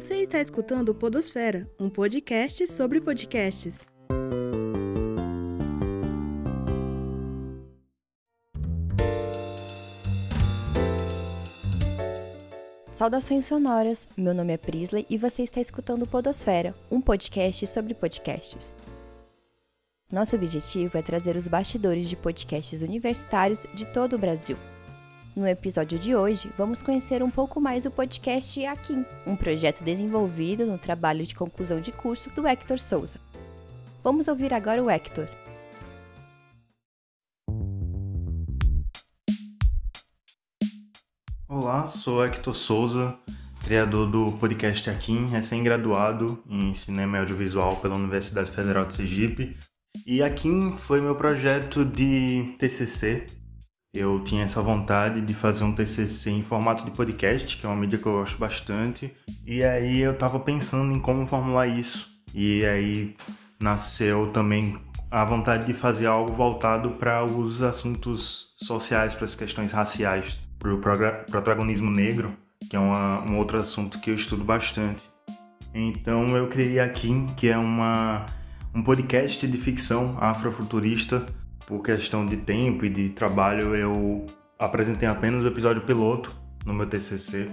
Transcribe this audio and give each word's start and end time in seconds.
Você 0.00 0.22
está 0.22 0.40
escutando 0.40 0.94
Podosfera, 0.94 1.70
um 1.78 1.90
podcast 1.90 2.66
sobre 2.68 3.02
podcasts. 3.02 3.86
Saudações 12.90 13.44
sonoras, 13.44 14.06
meu 14.16 14.32
nome 14.32 14.54
é 14.54 14.56
Prisley 14.56 15.04
e 15.10 15.18
você 15.18 15.42
está 15.42 15.60
escutando 15.60 16.06
Podosfera, 16.06 16.74
um 16.90 16.98
podcast 16.98 17.66
sobre 17.66 17.92
podcasts. 17.92 18.74
Nosso 20.10 20.34
objetivo 20.34 20.96
é 20.96 21.02
trazer 21.02 21.36
os 21.36 21.46
bastidores 21.46 22.08
de 22.08 22.16
podcasts 22.16 22.80
universitários 22.80 23.66
de 23.74 23.84
todo 23.84 24.16
o 24.16 24.18
Brasil. 24.18 24.56
No 25.40 25.48
episódio 25.48 25.98
de 25.98 26.14
hoje, 26.14 26.52
vamos 26.54 26.82
conhecer 26.82 27.22
um 27.22 27.30
pouco 27.30 27.62
mais 27.62 27.86
o 27.86 27.90
podcast 27.90 28.62
Akin, 28.66 29.06
um 29.26 29.34
projeto 29.34 29.82
desenvolvido 29.82 30.66
no 30.66 30.76
trabalho 30.76 31.24
de 31.24 31.34
conclusão 31.34 31.80
de 31.80 31.90
curso 31.90 32.28
do 32.34 32.46
Hector 32.46 32.78
Souza. 32.78 33.18
Vamos 34.04 34.28
ouvir 34.28 34.52
agora 34.52 34.84
o 34.84 34.90
Hector. 34.90 35.26
Olá, 41.48 41.86
sou 41.86 42.22
Hector 42.22 42.54
Souza, 42.54 43.16
criador 43.64 44.10
do 44.10 44.32
podcast 44.32 44.90
Akin, 44.90 45.24
recém-graduado 45.24 46.44
em 46.50 46.74
Cinema 46.74 47.16
e 47.16 47.20
Audiovisual 47.20 47.76
pela 47.76 47.96
Universidade 47.96 48.50
Federal 48.50 48.84
de 48.84 48.94
Sergipe. 48.94 49.56
E 50.06 50.22
Akin 50.22 50.76
foi 50.76 51.00
meu 51.00 51.14
projeto 51.14 51.82
de 51.82 52.54
TCC. 52.58 53.39
Eu 53.92 54.22
tinha 54.22 54.44
essa 54.44 54.62
vontade 54.62 55.20
de 55.20 55.34
fazer 55.34 55.64
um 55.64 55.72
TCC 55.72 56.30
em 56.30 56.42
formato 56.42 56.84
de 56.84 56.90
podcast, 56.92 57.56
que 57.56 57.66
é 57.66 57.68
uma 57.68 57.74
mídia 57.74 57.98
que 57.98 58.06
eu 58.06 58.12
gosto 58.12 58.38
bastante. 58.38 59.12
E 59.44 59.64
aí 59.64 60.00
eu 60.00 60.12
estava 60.12 60.38
pensando 60.38 60.92
em 60.92 61.00
como 61.00 61.26
formular 61.26 61.66
isso. 61.66 62.08
E 62.32 62.64
aí 62.64 63.16
nasceu 63.58 64.30
também 64.32 64.78
a 65.10 65.24
vontade 65.24 65.66
de 65.66 65.74
fazer 65.74 66.06
algo 66.06 66.32
voltado 66.32 66.90
para 66.90 67.24
os 67.24 67.60
assuntos 67.62 68.54
sociais, 68.62 69.14
para 69.14 69.24
as 69.24 69.34
questões 69.34 69.72
raciais 69.72 70.40
para 70.60 70.74
o 70.74 70.78
protagonismo 71.30 71.90
negro, 71.90 72.36
que 72.68 72.76
é 72.76 72.78
uma, 72.78 73.22
um 73.22 73.38
outro 73.38 73.58
assunto 73.58 73.98
que 73.98 74.10
eu 74.10 74.14
estudo 74.14 74.44
bastante. 74.44 75.02
Então 75.74 76.36
eu 76.36 76.48
criei 76.48 76.78
aqui, 76.78 77.26
que 77.36 77.48
é 77.48 77.56
uma, 77.56 78.26
um 78.74 78.82
podcast 78.82 79.48
de 79.48 79.58
ficção 79.58 80.18
afrofuturista. 80.20 81.24
Por 81.66 81.82
questão 81.82 82.26
de 82.26 82.36
tempo 82.36 82.84
e 82.84 82.88
de 82.88 83.10
trabalho, 83.10 83.74
eu 83.76 84.26
apresentei 84.58 85.08
apenas 85.08 85.42
o 85.42 85.46
episódio 85.46 85.82
piloto 85.82 86.34
no 86.66 86.74
meu 86.74 86.86
TCC, 86.86 87.50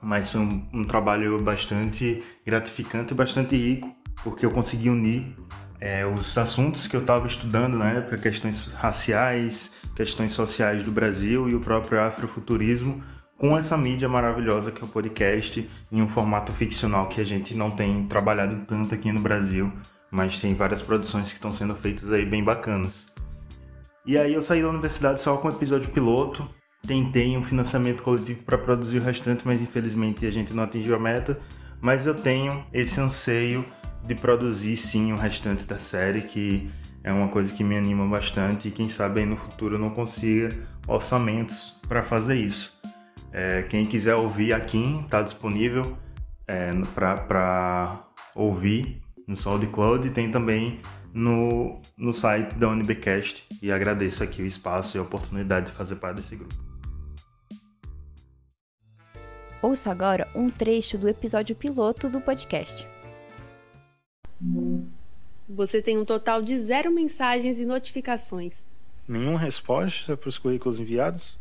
mas 0.00 0.30
foi 0.30 0.40
um, 0.40 0.66
um 0.72 0.84
trabalho 0.84 1.40
bastante 1.42 2.22
gratificante 2.44 3.12
e 3.12 3.16
bastante 3.16 3.56
rico, 3.56 3.94
porque 4.22 4.46
eu 4.46 4.50
consegui 4.50 4.88
unir 4.88 5.36
é, 5.80 6.06
os 6.06 6.36
assuntos 6.38 6.86
que 6.86 6.96
eu 6.96 7.00
estava 7.00 7.26
estudando 7.26 7.76
na 7.76 7.90
época, 7.90 8.16
questões 8.16 8.72
raciais, 8.72 9.74
questões 9.94 10.32
sociais 10.32 10.82
do 10.82 10.90
Brasil 10.90 11.48
e 11.48 11.54
o 11.54 11.60
próprio 11.60 12.00
afrofuturismo, 12.00 13.02
com 13.36 13.56
essa 13.56 13.76
mídia 13.76 14.08
maravilhosa 14.08 14.70
que 14.72 14.82
é 14.82 14.84
o 14.84 14.88
podcast, 14.88 15.68
em 15.92 16.00
um 16.00 16.08
formato 16.08 16.52
ficcional 16.52 17.08
que 17.08 17.20
a 17.20 17.24
gente 17.24 17.54
não 17.54 17.70
tem 17.70 18.06
trabalhado 18.06 18.64
tanto 18.66 18.94
aqui 18.94 19.12
no 19.12 19.20
Brasil, 19.20 19.70
mas 20.16 20.40
tem 20.40 20.54
várias 20.54 20.80
produções 20.80 21.28
que 21.28 21.34
estão 21.34 21.50
sendo 21.50 21.74
feitas 21.74 22.10
aí 22.10 22.24
bem 22.24 22.42
bacanas. 22.42 23.06
E 24.06 24.16
aí 24.16 24.32
eu 24.32 24.40
saí 24.40 24.62
da 24.62 24.70
universidade 24.70 25.20
só 25.20 25.36
com 25.36 25.46
o 25.46 25.50
episódio 25.50 25.90
piloto, 25.90 26.48
tentei 26.86 27.36
um 27.36 27.44
financiamento 27.44 28.02
coletivo 28.02 28.42
para 28.42 28.56
produzir 28.56 28.96
o 28.96 29.02
restante, 29.02 29.42
mas 29.44 29.60
infelizmente 29.60 30.24
a 30.24 30.30
gente 30.30 30.54
não 30.54 30.62
atingiu 30.62 30.96
a 30.96 30.98
meta, 30.98 31.38
mas 31.82 32.06
eu 32.06 32.14
tenho 32.14 32.64
esse 32.72 32.98
anseio 32.98 33.62
de 34.04 34.14
produzir 34.14 34.78
sim 34.78 35.12
o 35.12 35.16
restante 35.16 35.66
da 35.66 35.76
série, 35.76 36.22
que 36.22 36.70
é 37.04 37.12
uma 37.12 37.28
coisa 37.28 37.52
que 37.52 37.62
me 37.62 37.76
anima 37.76 38.06
bastante 38.06 38.68
e 38.68 38.70
quem 38.70 38.88
sabe 38.88 39.20
aí 39.20 39.26
no 39.26 39.36
futuro 39.36 39.74
eu 39.74 39.78
não 39.78 39.90
consiga 39.90 40.48
orçamentos 40.88 41.78
para 41.86 42.02
fazer 42.02 42.36
isso. 42.36 42.80
É, 43.30 43.64
quem 43.64 43.84
quiser 43.84 44.14
ouvir 44.14 44.54
aqui 44.54 45.00
está 45.04 45.20
disponível 45.20 45.94
é, 46.48 46.70
para 46.94 48.00
ouvir 48.34 49.05
no 49.26 49.36
SoundCloud 49.36 50.06
e 50.06 50.10
tem 50.10 50.30
também 50.30 50.80
no, 51.12 51.80
no 51.96 52.12
site 52.12 52.54
da 52.54 52.68
UNBcast 52.68 53.44
e 53.62 53.72
agradeço 53.72 54.22
aqui 54.22 54.42
o 54.42 54.46
espaço 54.46 54.96
e 54.96 54.98
a 54.98 55.02
oportunidade 55.02 55.66
de 55.66 55.72
fazer 55.72 55.96
parte 55.96 56.16
desse 56.16 56.36
grupo. 56.36 56.54
Ouça 59.62 59.90
agora 59.90 60.28
um 60.34 60.50
trecho 60.50 60.96
do 60.98 61.08
episódio 61.08 61.56
piloto 61.56 62.08
do 62.08 62.20
podcast. 62.20 62.86
Você 65.48 65.80
tem 65.80 65.98
um 65.98 66.04
total 66.04 66.42
de 66.42 66.58
zero 66.58 66.90
mensagens 66.92 67.58
e 67.58 67.64
notificações. 67.64 68.68
Nenhuma 69.08 69.38
resposta 69.38 70.16
para 70.16 70.28
os 70.28 70.38
currículos 70.38 70.78
enviados? 70.78 71.38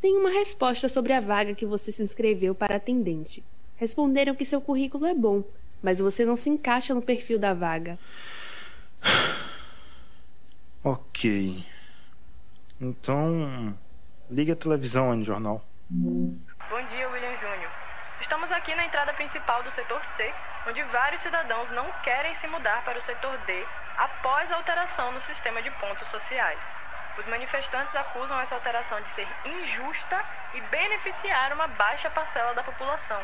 Tem 0.00 0.16
uma 0.16 0.30
resposta 0.30 0.88
sobre 0.88 1.12
a 1.12 1.20
vaga 1.20 1.54
que 1.54 1.64
você 1.64 1.92
se 1.92 2.02
inscreveu 2.02 2.54
para 2.54 2.76
atendente. 2.76 3.42
Responderam 3.76 4.34
que 4.34 4.44
seu 4.44 4.60
currículo 4.60 5.06
é 5.06 5.14
bom, 5.14 5.44
mas 5.84 6.00
você 6.00 6.24
não 6.24 6.34
se 6.34 6.48
encaixa 6.48 6.94
no 6.94 7.02
perfil 7.02 7.38
da 7.38 7.52
vaga. 7.52 7.98
Ok. 10.82 11.66
Então, 12.78 13.74
ligue 14.30 14.52
a 14.52 14.56
televisão 14.56 15.10
aí 15.10 15.16
no 15.16 15.24
jornal. 15.24 15.64
Bom 15.88 16.84
dia, 16.84 17.08
William 17.08 17.34
Júnior. 17.36 17.70
Estamos 18.20 18.52
aqui 18.52 18.74
na 18.74 18.84
entrada 18.84 19.14
principal 19.14 19.62
do 19.62 19.70
setor 19.70 20.04
C, 20.04 20.30
onde 20.68 20.82
vários 20.82 21.22
cidadãos 21.22 21.70
não 21.70 21.90
querem 22.02 22.34
se 22.34 22.46
mudar 22.48 22.84
para 22.84 22.98
o 22.98 23.00
setor 23.00 23.34
D 23.46 23.66
após 23.96 24.52
a 24.52 24.56
alteração 24.56 25.10
no 25.12 25.20
sistema 25.22 25.62
de 25.62 25.70
pontos 25.70 26.08
sociais. 26.08 26.74
Os 27.16 27.26
manifestantes 27.28 27.96
acusam 27.96 28.38
essa 28.38 28.54
alteração 28.54 29.00
de 29.00 29.08
ser 29.08 29.26
injusta 29.46 30.22
e 30.52 30.60
beneficiar 30.60 31.54
uma 31.54 31.68
baixa 31.68 32.10
parcela 32.10 32.52
da 32.52 32.62
população. 32.62 33.20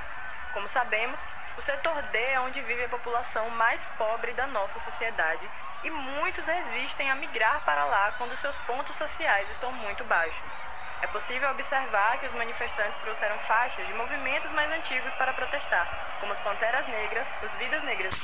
Como 0.54 0.66
sabemos, 0.66 1.22
o 1.60 1.62
setor 1.62 2.00
D 2.04 2.16
é 2.16 2.40
onde 2.40 2.62
vive 2.62 2.84
a 2.84 2.88
população 2.88 3.50
mais 3.50 3.90
pobre 3.98 4.32
da 4.32 4.46
nossa 4.46 4.80
sociedade 4.80 5.46
e 5.84 5.90
muitos 5.90 6.46
resistem 6.46 7.10
a 7.10 7.14
migrar 7.14 7.62
para 7.66 7.84
lá 7.84 8.12
quando 8.12 8.34
seus 8.34 8.58
pontos 8.60 8.96
sociais 8.96 9.50
estão 9.50 9.70
muito 9.70 10.02
baixos. 10.04 10.58
É 11.02 11.06
possível 11.08 11.50
observar 11.50 12.18
que 12.18 12.24
os 12.24 12.32
manifestantes 12.32 12.98
trouxeram 13.00 13.38
faixas 13.40 13.86
de 13.86 13.92
movimentos 13.92 14.50
mais 14.52 14.72
antigos 14.72 15.12
para 15.12 15.34
protestar, 15.34 16.16
como 16.18 16.32
as 16.32 16.40
Panteras 16.40 16.88
Negras, 16.88 17.30
os 17.44 17.54
Vidas 17.56 17.84
Negras. 17.84 18.14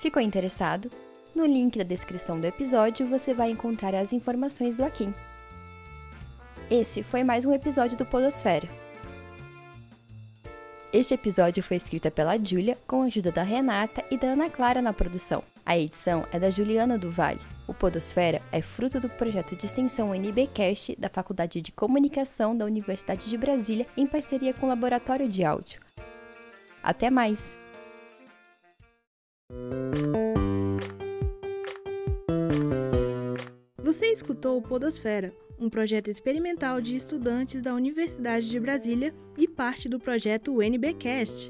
Ficou 0.00 0.20
interessado? 0.20 0.90
No 1.36 1.46
link 1.46 1.78
da 1.78 1.84
descrição 1.84 2.40
do 2.40 2.48
episódio 2.48 3.06
você 3.06 3.32
vai 3.32 3.50
encontrar 3.50 3.94
as 3.94 4.12
informações 4.12 4.74
do 4.74 4.84
Akin. 4.84 5.14
Esse 6.70 7.02
foi 7.02 7.22
mais 7.22 7.44
um 7.44 7.52
episódio 7.52 7.96
do 7.96 8.06
Podosfera. 8.06 8.66
Este 10.90 11.12
episódio 11.12 11.62
foi 11.62 11.76
escrito 11.76 12.10
pela 12.10 12.42
Júlia 12.42 12.78
com 12.86 13.02
a 13.02 13.06
ajuda 13.06 13.30
da 13.30 13.42
Renata 13.42 14.02
e 14.10 14.16
da 14.16 14.28
Ana 14.28 14.48
Clara 14.48 14.80
na 14.80 14.92
produção. 14.92 15.42
A 15.66 15.76
edição 15.76 16.26
é 16.32 16.38
da 16.38 16.48
Juliana 16.48 16.96
do 16.96 17.10
Vale. 17.10 17.40
O 17.66 17.74
Podosfera 17.74 18.40
é 18.50 18.62
fruto 18.62 18.98
do 18.98 19.10
projeto 19.10 19.54
de 19.54 19.66
extensão 19.66 20.14
NBcast 20.14 20.96
da 20.96 21.08
Faculdade 21.10 21.60
de 21.60 21.72
Comunicação 21.72 22.56
da 22.56 22.64
Universidade 22.64 23.28
de 23.28 23.36
Brasília 23.36 23.86
em 23.96 24.06
parceria 24.06 24.54
com 24.54 24.66
o 24.66 24.68
Laboratório 24.68 25.28
de 25.28 25.44
Áudio. 25.44 25.80
Até 26.82 27.10
mais! 27.10 27.58
Você 33.94 34.06
escutou 34.06 34.58
o 34.58 34.60
Podosfera, 34.60 35.32
um 35.56 35.70
projeto 35.70 36.10
experimental 36.10 36.80
de 36.80 36.96
estudantes 36.96 37.62
da 37.62 37.72
Universidade 37.72 38.50
de 38.50 38.58
Brasília 38.58 39.14
e 39.38 39.46
parte 39.46 39.88
do 39.88 40.00
projeto 40.00 40.60
NBcast. 40.60 41.48